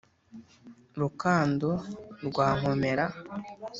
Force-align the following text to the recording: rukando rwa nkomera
rukando 0.99 1.69
rwa 2.27 2.47
nkomera 2.59 3.05